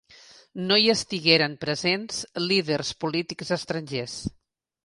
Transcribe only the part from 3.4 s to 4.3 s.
estrangers.